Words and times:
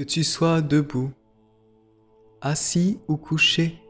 Que 0.00 0.04
tu 0.06 0.24
sois 0.24 0.62
debout, 0.62 1.10
assis 2.40 2.98
ou 3.06 3.18
couché, 3.18 3.82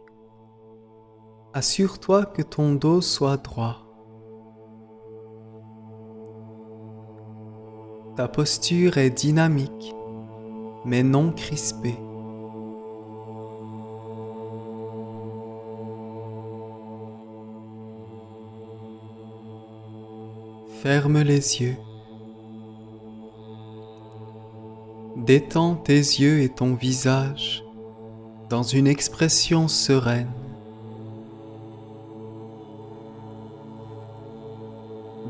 assure-toi 1.54 2.26
que 2.26 2.42
ton 2.42 2.74
dos 2.74 3.00
soit 3.00 3.36
droit. 3.36 3.86
Ta 8.16 8.26
posture 8.26 8.98
est 8.98 9.10
dynamique, 9.10 9.94
mais 10.84 11.04
non 11.04 11.30
crispée. 11.30 11.94
Ferme 20.82 21.20
les 21.20 21.62
yeux. 21.62 21.76
Détends 25.26 25.74
tes 25.74 25.92
yeux 25.92 26.40
et 26.40 26.48
ton 26.48 26.72
visage 26.72 27.62
dans 28.48 28.62
une 28.62 28.86
expression 28.86 29.68
sereine. 29.68 30.30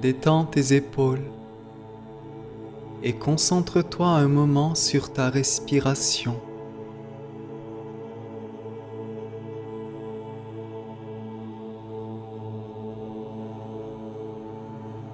Détends 0.01 0.45
tes 0.45 0.77
épaules 0.77 1.25
et 3.03 3.15
concentre-toi 3.15 4.07
un 4.07 4.29
moment 4.29 4.77
sur 4.77 5.13
ta 5.13 5.29
respiration. 5.29 6.37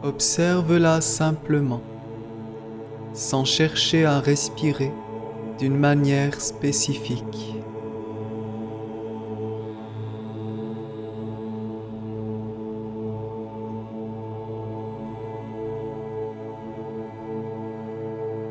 Observe-la 0.02 1.00
simplement, 1.00 1.80
sans 3.16 3.44
chercher 3.46 4.04
à 4.04 4.20
respirer 4.20 4.92
d'une 5.58 5.76
manière 5.76 6.40
spécifique. 6.40 7.54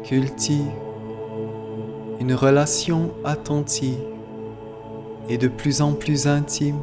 Cultive 0.04 0.72
une 2.20 2.34
relation 2.34 3.12
attentive 3.24 4.00
et 5.30 5.38
de 5.38 5.48
plus 5.48 5.82
en 5.82 5.94
plus 5.94 6.28
intime 6.28 6.80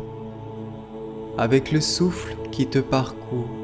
avec 1.37 1.73
le 1.73 1.81
souffle 1.81 2.37
qui 2.53 2.67
te 2.67 2.79
parcourt. 2.79 3.62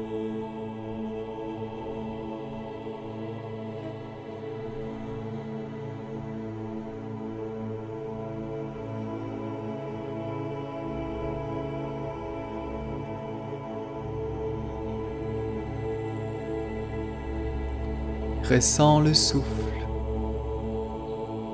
Ressens 18.49 19.01
le 19.01 19.13
souffle 19.13 19.85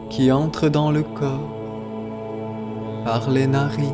qui 0.09 0.31
entre 0.31 0.69
dans 0.69 0.91
le 0.91 1.03
corps 1.03 1.51
par 3.03 3.29
les 3.29 3.47
narines, 3.47 3.93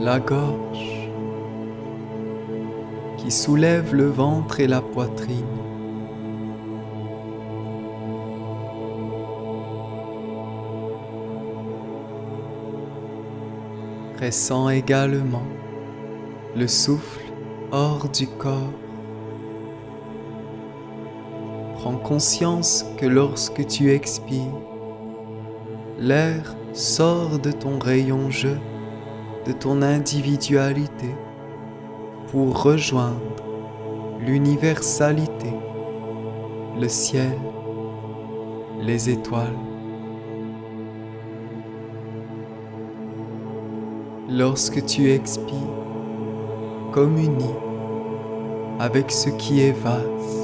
la 0.00 0.18
gorge 0.18 1.08
qui 3.18 3.30
soulève 3.30 3.94
le 3.94 4.06
ventre 4.08 4.58
et 4.58 4.66
la 4.66 4.80
poitrine. 4.80 5.44
Ressens 14.20 14.70
également 14.70 15.46
le 16.56 16.66
souffle 16.66 17.20
hors 17.70 18.08
du 18.08 18.26
corps 18.26 18.85
Prends 21.86 21.98
conscience 21.98 22.84
que 22.98 23.06
lorsque 23.06 23.64
tu 23.68 23.92
expires, 23.92 24.58
l'air 26.00 26.56
sort 26.72 27.38
de 27.38 27.52
ton 27.52 27.78
rayon 27.78 28.28
jeu, 28.28 28.58
de 29.46 29.52
ton 29.52 29.82
individualité, 29.82 31.14
pour 32.32 32.60
rejoindre 32.60 33.36
l'universalité, 34.18 35.52
le 36.76 36.88
ciel, 36.88 37.38
les 38.80 39.08
étoiles. 39.08 39.56
Lorsque 44.28 44.84
tu 44.86 45.12
expires, 45.12 45.54
communie 46.90 47.54
avec 48.80 49.12
ce 49.12 49.30
qui 49.30 49.60
est 49.60 49.70
vaste. 49.84 50.35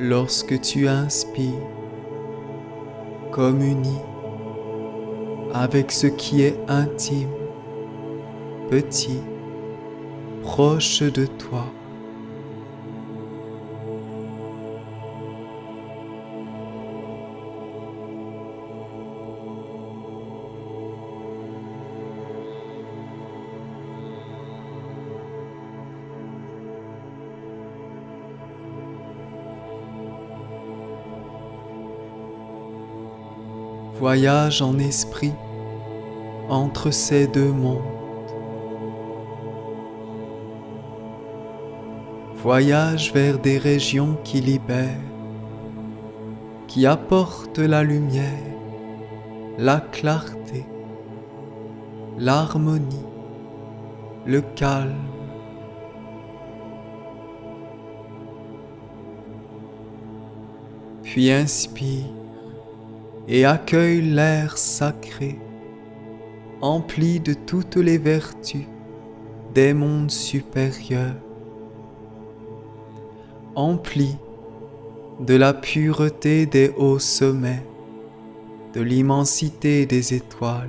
Lorsque 0.00 0.60
tu 0.60 0.86
inspires, 0.86 1.66
communie 3.32 3.98
avec 5.52 5.90
ce 5.90 6.06
qui 6.06 6.42
est 6.42 6.56
intime, 6.68 7.32
petit, 8.70 9.18
proche 10.42 11.02
de 11.02 11.26
toi. 11.26 11.64
Voyage 33.98 34.62
en 34.62 34.78
esprit 34.78 35.32
entre 36.48 36.92
ces 36.92 37.26
deux 37.26 37.50
mondes. 37.50 37.82
Voyage 42.36 43.12
vers 43.12 43.40
des 43.40 43.58
régions 43.58 44.16
qui 44.22 44.40
libèrent, 44.40 44.86
qui 46.68 46.86
apportent 46.86 47.58
la 47.58 47.82
lumière, 47.82 48.22
la 49.58 49.80
clarté, 49.80 50.64
l'harmonie, 52.18 53.04
le 54.26 54.42
calme. 54.42 54.94
Puis 61.02 61.32
inspire 61.32 62.04
et 63.28 63.44
accueille 63.44 64.00
l'air 64.00 64.56
sacré, 64.56 65.38
empli 66.62 67.20
de 67.20 67.34
toutes 67.34 67.76
les 67.76 67.98
vertus 67.98 68.66
des 69.54 69.74
mondes 69.74 70.10
supérieurs, 70.10 71.14
empli 73.54 74.16
de 75.20 75.34
la 75.34 75.52
pureté 75.52 76.46
des 76.46 76.72
hauts 76.78 76.98
sommets, 76.98 77.64
de 78.72 78.80
l'immensité 78.80 79.84
des 79.84 80.14
étoiles. 80.14 80.68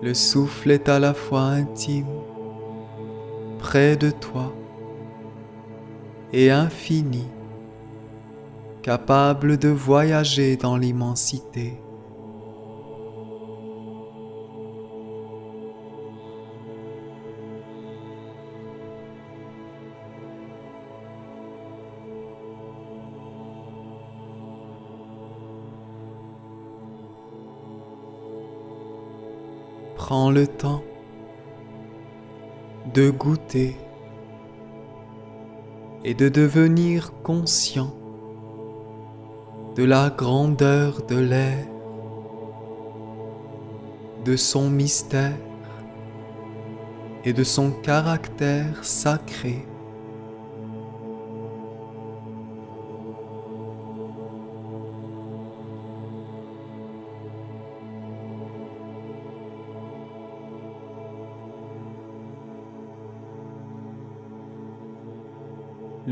Le 0.00 0.14
souffle 0.14 0.70
est 0.70 0.88
à 0.88 0.98
la 0.98 1.14
fois 1.14 1.42
intime, 1.42 2.06
près 3.58 3.96
de 3.96 4.10
toi, 4.10 4.52
et 6.32 6.50
infini, 6.50 7.26
capable 8.82 9.58
de 9.58 9.68
voyager 9.68 10.56
dans 10.56 10.76
l'immensité. 10.76 11.78
Prends 29.96 30.30
le 30.30 30.46
temps 30.46 30.82
de 32.92 33.10
goûter 33.10 33.76
et 36.04 36.14
de 36.14 36.28
devenir 36.28 37.12
conscient 37.22 37.94
de 39.76 39.84
la 39.84 40.10
grandeur 40.10 41.06
de 41.06 41.16
l'air, 41.16 41.66
de 44.24 44.36
son 44.36 44.68
mystère 44.68 45.38
et 47.24 47.32
de 47.32 47.44
son 47.44 47.70
caractère 47.70 48.84
sacré. 48.84 49.64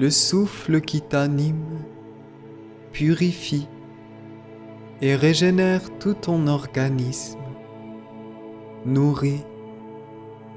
Le 0.00 0.08
souffle 0.08 0.80
qui 0.80 1.02
t'anime 1.02 1.76
purifie 2.90 3.68
et 5.02 5.14
régénère 5.14 5.82
tout 5.98 6.14
ton 6.14 6.46
organisme, 6.46 7.38
nourrit 8.86 9.44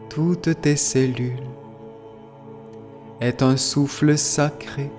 toutes 0.09 0.61
tes 0.61 0.77
cellules, 0.77 1.43
est 3.19 3.43
un 3.43 3.57
souffle 3.57 4.17
sacré, 4.17 4.89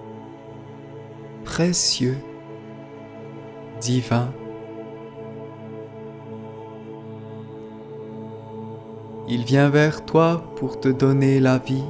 précieux, 1.44 2.18
divin. 3.80 4.30
Il 9.26 9.44
vient 9.44 9.70
vers 9.70 10.04
toi 10.04 10.52
pour 10.56 10.80
te 10.80 10.90
donner 10.90 11.40
la 11.40 11.56
vie, 11.56 11.86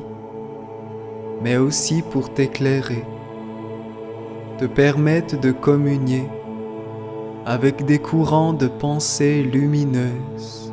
mais 1.45 1.59
aussi 1.59 2.01
pour 2.01 2.33
t'éclairer, 2.33 3.05
te 4.57 4.65
permettre 4.65 5.39
de 5.39 5.53
communier 5.53 6.25
avec 7.45 7.85
des 7.85 7.99
courants 7.99 8.55
de 8.55 8.67
pensée 8.67 9.43
lumineuses, 9.43 10.73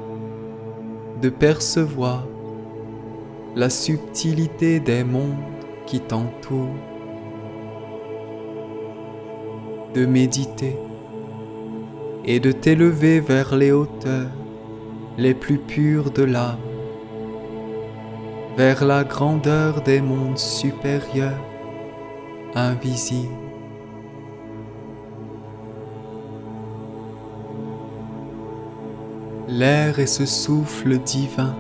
de 1.21 1.27
percevoir 1.27 2.25
la 3.53 3.69
subtilité 3.69 4.79
des 4.79 5.03
mondes 5.03 5.35
qui 5.85 5.99
t'entourent, 5.99 6.69
de 9.93 10.05
méditer 10.05 10.77
et 12.23 12.39
de 12.39 12.53
t'élever 12.53 13.19
vers 13.19 13.57
les 13.57 13.73
hauteurs 13.73 14.31
les 15.17 15.33
plus 15.33 15.57
pures 15.57 16.11
de 16.11 16.23
l'âme, 16.23 16.70
vers 18.57 18.83
la 18.83 19.03
grandeur 19.03 19.81
des 19.81 20.01
mondes 20.01 20.37
supérieurs, 20.37 21.39
invisibles. 22.53 23.29
L'air 29.47 29.99
est 29.99 30.07
ce 30.07 30.25
souffle 30.25 30.97
divin 30.99 31.55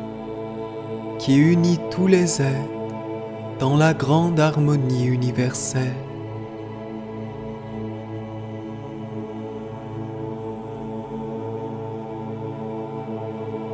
qui 1.17 1.37
unit 1.37 1.79
tous 1.91 2.07
les 2.07 2.41
êtres 2.41 2.57
dans 3.59 3.77
la 3.77 3.93
grande 3.93 4.39
harmonie 4.39 5.05
universelle. 5.05 5.95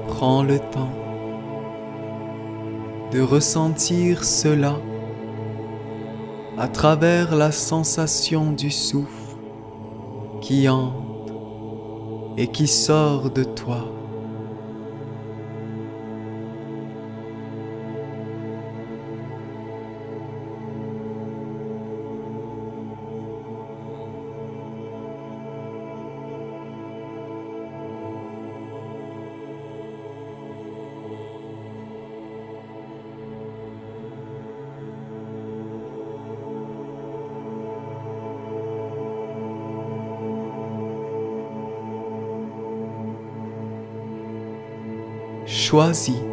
Prends 0.08 0.44
le 0.44 0.60
temps 0.60 1.07
de 3.12 3.22
ressentir 3.22 4.24
cela 4.24 4.78
à 6.58 6.68
travers 6.68 7.36
la 7.36 7.52
sensation 7.52 8.52
du 8.52 8.72
souffle 8.72 9.38
qui 10.42 10.68
entre 10.68 11.34
et 12.38 12.48
qui 12.48 12.68
sort 12.68 13.30
de 13.30 13.44
toi. 13.44 13.97
Choisis 45.68 46.24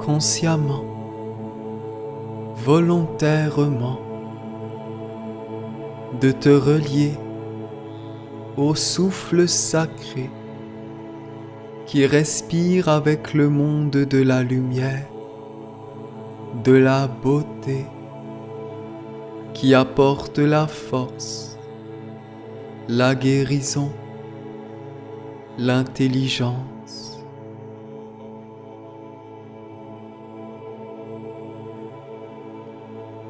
consciemment, 0.00 0.84
volontairement 2.56 4.00
de 6.20 6.32
te 6.32 6.48
relier 6.48 7.12
au 8.56 8.74
souffle 8.74 9.46
sacré 9.46 10.28
qui 11.86 12.04
respire 12.04 12.88
avec 12.88 13.32
le 13.32 13.48
monde 13.48 13.90
de 13.92 14.20
la 14.20 14.42
lumière, 14.42 15.06
de 16.64 16.72
la 16.72 17.06
beauté, 17.06 17.86
qui 19.54 19.72
apporte 19.72 20.40
la 20.40 20.66
force, 20.66 21.56
la 22.88 23.14
guérison, 23.14 23.92
l'intelligence. 25.58 26.69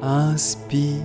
Inspire. 0.01 0.97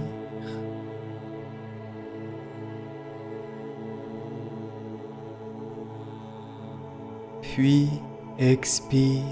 Puis 7.42 7.90
expire. 8.38 9.22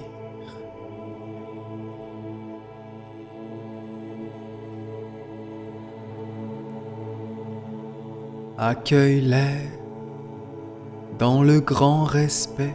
Accueille 8.59 9.21
l'air 9.21 9.71
dans 11.19 11.43
le 11.43 11.61
grand 11.61 12.05
respect 12.05 12.75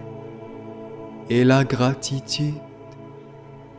et 1.29 1.43
la 1.43 1.63
gratitude 1.63 2.55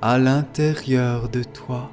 à 0.01 0.19
l'intérieur 0.19 1.29
de 1.29 1.43
toi. 1.43 1.91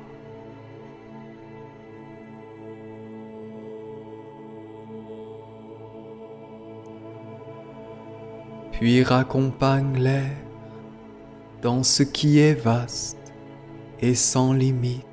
Puis 8.80 9.02
raccompagne 9.02 9.98
l'air 9.98 10.38
dans 11.64 11.82
ce 11.82 12.04
qui 12.04 12.38
est 12.38 12.54
vaste 12.54 13.18
et 14.00 14.14
sans 14.14 14.54
limite. 14.54 15.04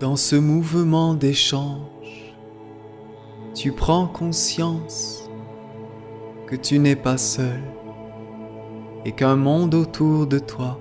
Dans 0.00 0.16
ce 0.16 0.34
mouvement 0.34 1.14
d'échange, 1.14 2.34
tu 3.54 3.70
prends 3.70 4.08
conscience 4.08 5.30
que 6.48 6.56
tu 6.56 6.80
n'es 6.80 6.96
pas 6.96 7.16
seul 7.16 7.62
et 9.04 9.12
qu'un 9.12 9.36
monde 9.36 9.76
autour 9.76 10.26
de 10.26 10.40
toi 10.40 10.80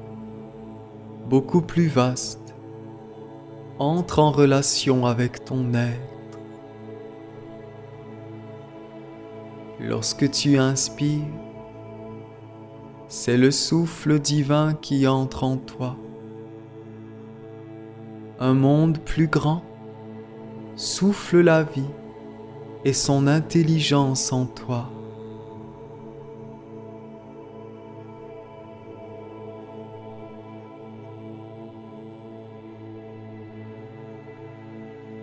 beaucoup 1.30 1.62
plus 1.62 1.88
vaste, 1.88 2.56
entre 3.78 4.18
en 4.18 4.32
relation 4.32 5.06
avec 5.06 5.46
ton 5.46 5.76
être. 5.76 6.40
Lorsque 9.80 10.32
tu 10.32 10.58
inspires, 10.58 11.22
c'est 13.08 13.38
le 13.38 13.52
souffle 13.52 14.20
divin 14.20 14.74
qui 14.74 15.06
entre 15.06 15.44
en 15.44 15.58
toi. 15.58 15.96
Un 18.40 18.56
monde 18.56 18.98
plus 18.98 19.28
grand 19.28 19.62
souffle 20.76 21.42
la 21.42 21.62
vie 21.62 21.94
et 22.86 22.94
son 22.94 23.28
intelligence 23.28 24.34
en 24.34 24.48
toi. 24.48 24.90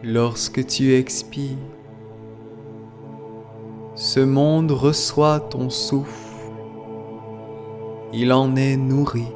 Lorsque 0.08 0.64
tu 0.64 0.94
expires, 0.94 1.58
ce 3.96 4.20
monde 4.20 4.70
reçoit 4.70 5.40
ton 5.40 5.68
souffle, 5.68 6.48
il 8.12 8.32
en 8.32 8.54
est 8.54 8.76
nourri. 8.76 9.26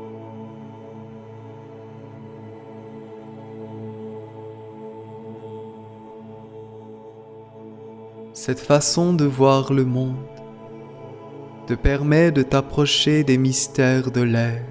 Cette 8.33 8.61
façon 8.61 9.12
de 9.12 9.25
voir 9.25 9.73
le 9.73 9.85
monde 9.85 10.15
te 11.67 11.75
permet 11.75 12.31
de 12.31 12.45
t'approcher 12.45 13.25
des 13.25 13.39
mystères 13.39 14.12
de 14.12 14.23
l'air. 14.23 14.62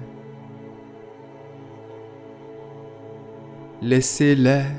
Laissez 3.82 4.34
l'air 4.34 4.70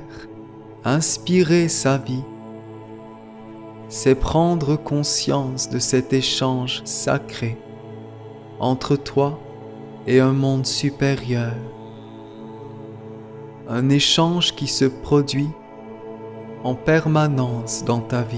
inspirer 0.84 1.68
sa 1.68 1.98
vie, 1.98 2.24
c'est 3.88 4.16
prendre 4.16 4.76
conscience 4.76 5.70
de 5.70 5.80
cet 5.80 6.14
échange 6.14 6.82
sacré 6.86 7.58
entre 8.60 8.96
toi 8.96 9.40
et 10.08 10.20
un 10.20 10.34
monde 10.34 10.66
supérieur. 10.66 11.54
Un 13.68 13.90
échange 13.90 14.56
qui 14.56 14.68
se 14.68 14.86
produit 14.86 15.50
en 16.64 16.76
permanence 16.76 17.84
dans 17.86 18.02
ta 18.02 18.22
vie. 18.22 18.38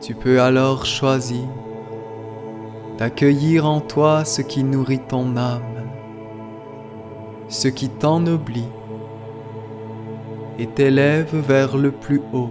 Tu 0.00 0.14
peux 0.14 0.40
alors 0.40 0.84
choisir 0.84 1.46
d'accueillir 2.98 3.66
en 3.66 3.80
toi 3.80 4.24
ce 4.24 4.40
qui 4.40 4.62
nourrit 4.62 5.00
ton 5.00 5.36
âme, 5.36 5.88
ce 7.48 7.68
qui 7.68 7.88
t'ennoblit 7.88 8.68
et 10.58 10.66
t'élève 10.66 11.34
vers 11.34 11.76
le 11.76 11.90
plus 11.90 12.22
haut, 12.32 12.50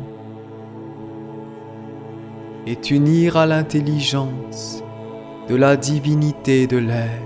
et 2.68 2.76
t'unir 2.76 3.38
à 3.38 3.46
l'intelligence 3.46 4.84
de 5.48 5.56
la 5.56 5.78
divinité 5.78 6.68
de 6.68 6.78
l'air. 6.78 7.22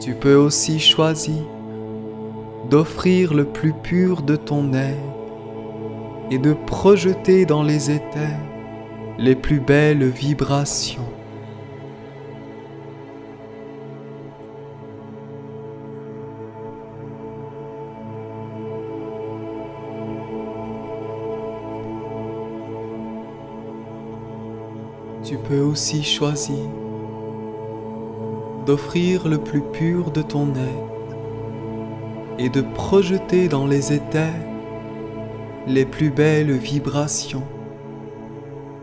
Tu 0.00 0.14
peux 0.14 0.36
aussi 0.36 0.78
choisir 0.78 1.42
d'offrir 2.70 3.34
le 3.34 3.44
plus 3.44 3.72
pur 3.72 4.22
de 4.22 4.36
ton 4.36 4.72
être 4.72 4.96
et 6.30 6.38
de 6.38 6.52
projeter 6.52 7.46
dans 7.46 7.62
les 7.62 7.90
éthers 7.90 8.55
les 9.18 9.34
plus 9.34 9.60
belles 9.60 10.04
vibrations. 10.04 11.08
Tu 25.24 25.38
peux 25.38 25.60
aussi 25.60 26.04
choisir 26.04 26.56
d'offrir 28.66 29.28
le 29.28 29.38
plus 29.38 29.62
pur 29.62 30.10
de 30.10 30.22
ton 30.22 30.48
être 30.50 31.16
et 32.38 32.48
de 32.48 32.60
projeter 32.60 33.48
dans 33.48 33.66
les 33.66 33.92
éthers 33.92 34.34
les 35.66 35.84
plus 35.84 36.10
belles 36.10 36.52
vibrations, 36.52 37.42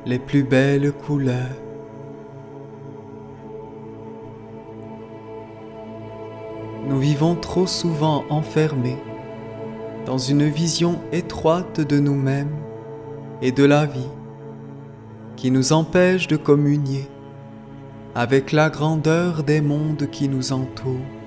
les 0.05 0.19
plus 0.19 0.43
belles 0.43 0.91
couleurs. 0.91 1.57
Nous 6.87 6.99
vivons 6.99 7.35
trop 7.35 7.67
souvent 7.67 8.25
enfermés 8.29 8.97
dans 10.05 10.17
une 10.17 10.43
vision 10.43 10.99
étroite 11.13 11.79
de 11.79 11.99
nous-mêmes 11.99 12.55
et 13.41 13.51
de 13.51 13.63
la 13.63 13.85
vie 13.85 14.09
qui 15.37 15.49
nous 15.49 15.71
empêche 15.71 16.27
de 16.27 16.35
communier 16.35 17.07
avec 18.15 18.51
la 18.51 18.69
grandeur 18.69 19.43
des 19.43 19.61
mondes 19.61 20.09
qui 20.11 20.27
nous 20.27 20.51
entourent. 20.51 21.22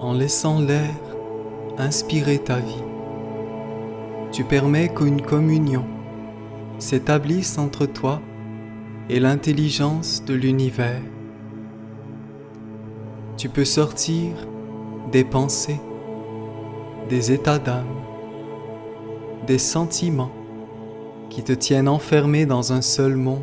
En 0.00 0.12
laissant 0.12 0.60
l'air 0.60 0.94
inspirer 1.78 2.38
ta 2.38 2.58
vie. 2.58 2.82
Tu 4.32 4.44
permets 4.44 4.88
qu'une 4.88 5.22
communion 5.22 5.84
s'établisse 6.78 7.58
entre 7.58 7.86
toi 7.86 8.20
et 9.08 9.20
l'intelligence 9.20 10.24
de 10.24 10.34
l'univers. 10.34 11.00
Tu 13.36 13.48
peux 13.48 13.64
sortir 13.64 14.32
des 15.12 15.24
pensées, 15.24 15.80
des 17.08 17.32
états 17.32 17.58
d'âme, 17.58 17.86
des 19.46 19.58
sentiments 19.58 20.32
qui 21.30 21.42
te 21.42 21.52
tiennent 21.52 21.88
enfermé 21.88 22.46
dans 22.46 22.72
un 22.72 22.82
seul 22.82 23.16
monde 23.16 23.42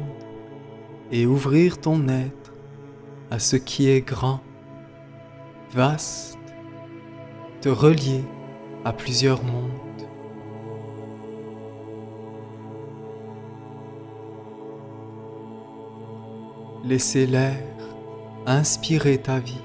et 1.12 1.26
ouvrir 1.26 1.80
ton 1.80 2.08
être 2.08 2.54
à 3.32 3.40
ce 3.40 3.56
qui 3.56 3.90
est 3.90 4.02
grand, 4.02 4.42
vaste 5.74 6.38
te 7.64 7.70
relier 7.70 8.26
à 8.84 8.92
plusieurs 8.92 9.42
mondes. 9.42 9.72
Laisser 16.84 17.26
l'air 17.26 17.64
inspirer 18.46 19.18
ta 19.18 19.40
vie, 19.40 19.64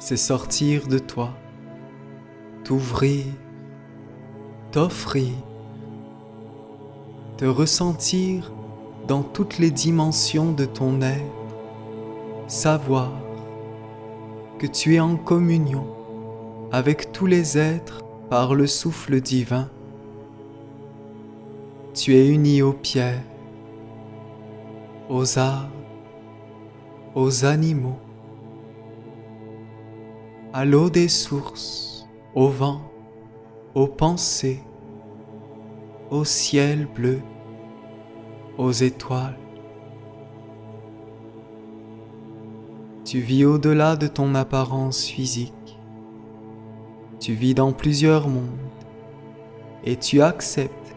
c'est 0.00 0.16
sortir 0.16 0.88
de 0.88 0.98
toi, 0.98 1.30
t'ouvrir, 2.64 3.26
t'offrir, 4.72 5.34
te 7.36 7.44
ressentir 7.44 8.52
dans 9.06 9.22
toutes 9.22 9.58
les 9.58 9.70
dimensions 9.70 10.50
de 10.50 10.64
ton 10.64 11.00
être, 11.00 11.22
savoir 12.48 13.12
que 14.58 14.66
tu 14.66 14.96
es 14.96 15.00
en 15.00 15.14
communion 15.14 15.95
avec 16.72 17.12
tous 17.12 17.26
les 17.26 17.58
êtres 17.58 18.02
par 18.28 18.54
le 18.54 18.66
souffle 18.66 19.20
divin. 19.20 19.70
Tu 21.94 22.14
es 22.14 22.28
uni 22.28 22.60
aux 22.60 22.72
pierres, 22.72 23.22
aux 25.08 25.38
arbres, 25.38 25.70
aux 27.14 27.44
animaux, 27.44 27.98
à 30.52 30.64
l'eau 30.64 30.90
des 30.90 31.08
sources, 31.08 32.06
au 32.34 32.48
vent, 32.48 32.82
aux 33.74 33.86
pensées, 33.86 34.62
au 36.10 36.24
ciel 36.24 36.86
bleu, 36.86 37.20
aux 38.58 38.72
étoiles. 38.72 39.38
Tu 43.04 43.20
vis 43.20 43.44
au-delà 43.44 43.96
de 43.96 44.08
ton 44.08 44.34
apparence 44.34 45.04
physique 45.04 45.54
tu 47.26 47.32
vis 47.32 47.54
dans 47.54 47.72
plusieurs 47.72 48.28
mondes 48.28 48.44
et 49.82 49.96
tu 49.96 50.22
acceptes 50.22 50.94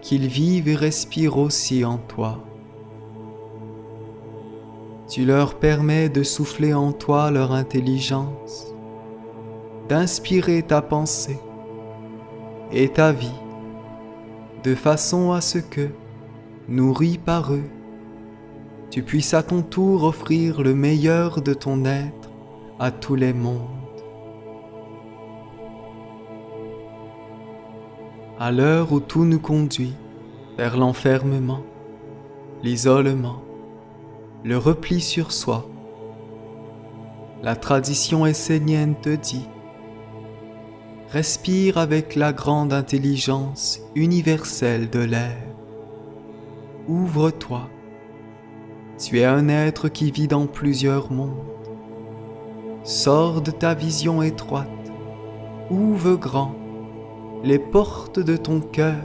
qu'ils 0.00 0.26
vivent 0.26 0.68
et 0.68 0.74
respirent 0.74 1.36
aussi 1.36 1.84
en 1.84 1.98
toi. 1.98 2.42
Tu 5.06 5.26
leur 5.26 5.58
permets 5.58 6.08
de 6.08 6.22
souffler 6.22 6.72
en 6.72 6.92
toi 6.92 7.30
leur 7.30 7.52
intelligence, 7.52 8.74
d'inspirer 9.90 10.62
ta 10.62 10.80
pensée 10.80 11.40
et 12.72 12.88
ta 12.88 13.12
vie 13.12 13.38
de 14.64 14.74
façon 14.74 15.32
à 15.32 15.42
ce 15.42 15.58
que, 15.58 15.90
nourri 16.70 17.18
par 17.18 17.52
eux, 17.52 17.68
tu 18.88 19.02
puisses 19.02 19.34
à 19.34 19.42
ton 19.42 19.60
tour 19.60 20.04
offrir 20.04 20.62
le 20.62 20.74
meilleur 20.74 21.42
de 21.42 21.52
ton 21.52 21.84
être 21.84 22.30
à 22.78 22.90
tous 22.90 23.14
les 23.14 23.34
mondes. 23.34 23.75
À 28.38 28.52
l'heure 28.52 28.92
où 28.92 29.00
tout 29.00 29.24
nous 29.24 29.40
conduit 29.40 29.94
vers 30.58 30.76
l'enfermement, 30.76 31.62
l'isolement, 32.62 33.42
le 34.44 34.58
repli 34.58 35.00
sur 35.00 35.32
soi. 35.32 35.66
La 37.42 37.56
tradition 37.56 38.26
essénienne 38.26 38.94
te 39.00 39.14
dit, 39.14 39.48
respire 41.08 41.78
avec 41.78 42.14
la 42.14 42.32
grande 42.32 42.72
intelligence 42.74 43.80
universelle 43.94 44.90
de 44.90 45.00
l'air. 45.00 45.38
Ouvre-toi. 46.88 47.70
Tu 48.98 49.20
es 49.20 49.24
un 49.24 49.48
être 49.48 49.88
qui 49.88 50.10
vit 50.10 50.28
dans 50.28 50.46
plusieurs 50.46 51.10
mondes. 51.10 51.42
Sors 52.82 53.40
de 53.40 53.50
ta 53.50 53.74
vision 53.74 54.22
étroite. 54.22 54.68
Ouvre 55.70 56.14
grand 56.14 56.54
les 57.46 57.60
portes 57.60 58.18
de 58.18 58.36
ton 58.36 58.58
cœur, 58.58 59.04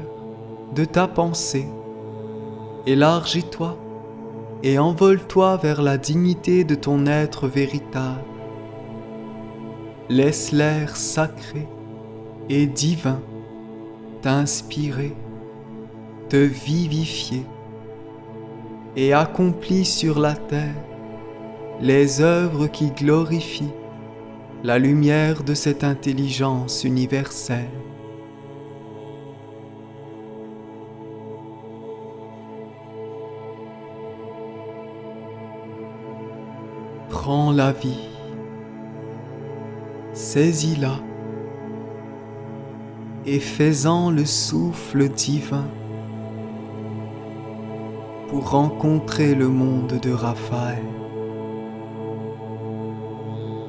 de 0.74 0.84
ta 0.84 1.08
pensée. 1.08 1.68
Élargis-toi 2.88 3.78
et 4.64 4.80
envole-toi 4.80 5.58
vers 5.58 5.84
la 5.84 6.00
dignité 6.00 6.64
de 6.64 6.74
ton 6.74 7.06
être 7.06 7.48
véritable. 7.48 8.24
Laisse 10.10 10.52
l'air 10.52 10.98
sacré 10.98 11.68
et 12.50 12.66
divin 12.66 13.22
t'inspirer, 14.24 15.16
te 16.28 16.38
vivifier 16.38 17.46
et 18.96 19.14
accomplis 19.14 19.86
sur 19.86 20.20
la 20.20 20.34
terre 20.34 20.84
les 21.80 22.22
œuvres 22.22 22.66
qui 22.66 22.90
glorifient 22.90 23.78
la 24.64 24.80
lumière 24.80 25.44
de 25.44 25.54
cette 25.54 25.84
intelligence 25.84 26.84
universelle. 26.84 27.70
Prends 37.12 37.52
la 37.52 37.72
vie, 37.72 38.08
saisis-la 40.14 41.00
et 43.26 43.40
fais-en 43.40 44.10
le 44.10 44.26
souffle 44.26 45.10
divin 45.10 45.68
pour 48.30 48.50
rencontrer 48.50 49.36
le 49.36 49.50
monde 49.50 50.00
de 50.02 50.12
Raphaël. 50.12 50.84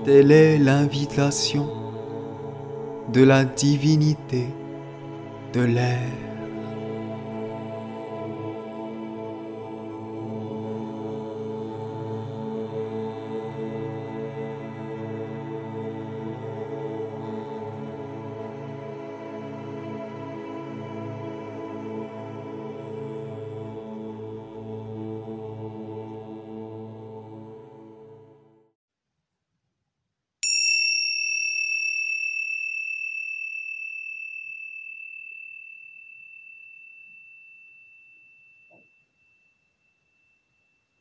Telle 0.04 0.30
est 0.30 0.58
l'invitation 0.58 1.68
de 3.12 3.22
la 3.22 3.44
divinité 3.44 4.46
de 5.52 5.60
l'air. 5.60 6.31